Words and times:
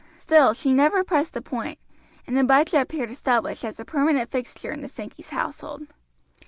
Still 0.17 0.55
she 0.55 0.73
never 0.73 1.03
pressed 1.03 1.35
the 1.35 1.43
point, 1.43 1.77
and 2.25 2.35
Abijah 2.35 2.81
appeared 2.81 3.11
established 3.11 3.63
as 3.63 3.79
a 3.79 3.85
permanent 3.85 4.31
fixture 4.31 4.71
in 4.71 4.81
the 4.81 4.87
Sankeys' 4.89 5.29
household. 5.29 5.85